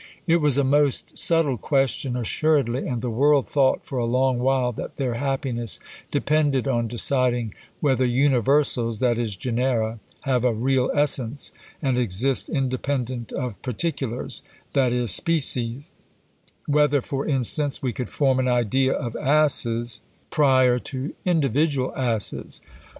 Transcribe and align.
It 0.25 0.37
was 0.41 0.57
a 0.57 0.63
most 0.63 1.19
subtle 1.19 1.59
question 1.59 2.17
assuredly, 2.17 2.87
and 2.87 3.03
the 3.03 3.11
world 3.11 3.47
thought 3.47 3.85
for 3.85 3.99
a 3.99 4.05
long 4.05 4.39
while 4.39 4.71
that 4.71 4.95
their 4.95 5.13
happiness 5.13 5.79
depended 6.09 6.67
on 6.67 6.87
deciding, 6.87 7.53
whether 7.81 8.03
universals, 8.03 8.99
that 9.01 9.19
is 9.19 9.35
genera, 9.35 9.99
have 10.21 10.43
a 10.43 10.55
real 10.55 10.89
essence, 10.95 11.51
and 11.83 11.99
exist 11.99 12.49
independent 12.49 13.31
of 13.31 13.61
particulars, 13.61 14.41
that 14.73 14.91
is 14.91 15.11
species: 15.11 15.91
whether, 16.65 16.99
for 16.99 17.27
instance, 17.27 17.83
we 17.83 17.93
could 17.93 18.09
form 18.09 18.39
an 18.39 18.47
idea 18.47 18.93
of 18.93 19.15
asses, 19.17 20.01
prior 20.31 20.79
to 20.79 21.13
individual 21.25 21.93
asses? 21.95 22.59